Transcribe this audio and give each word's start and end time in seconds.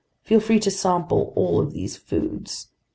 Feel 0.23 0.39
free 0.39 0.57
to 0.61 0.71
sample 0.71 1.31
all 1.35 1.59
of 1.59 1.73
these 1.73 1.95
foods. 1.95 2.69